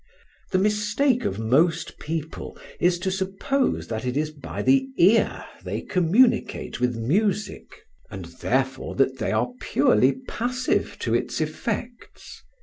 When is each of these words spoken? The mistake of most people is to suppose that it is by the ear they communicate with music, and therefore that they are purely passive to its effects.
The 0.51 0.57
mistake 0.57 1.25
of 1.25 1.37
most 1.37 1.99
people 1.99 2.57
is 2.79 2.97
to 2.97 3.11
suppose 3.11 3.85
that 3.89 4.03
it 4.03 4.17
is 4.17 4.31
by 4.31 4.63
the 4.63 4.87
ear 4.97 5.45
they 5.63 5.81
communicate 5.81 6.79
with 6.79 6.95
music, 6.95 7.85
and 8.09 8.25
therefore 8.25 8.95
that 8.95 9.19
they 9.19 9.31
are 9.31 9.53
purely 9.61 10.13
passive 10.27 10.97
to 11.01 11.13
its 11.13 11.39
effects. 11.39 12.41